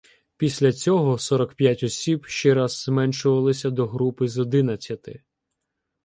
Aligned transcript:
Після 0.37 0.73
цього 0.73 1.17
сорок 1.17 1.53
п'ять 1.53 1.83
осіб 1.83 2.25
ще 2.25 2.53
раз 2.53 2.83
зменшувалися 2.83 3.69
до 3.69 3.87
групи 3.87 4.27
з 4.27 4.37
одинадцяти. 4.37 5.23